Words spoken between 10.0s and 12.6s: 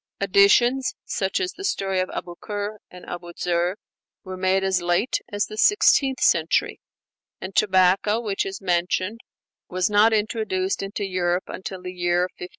introduced into Europe until the year 1560.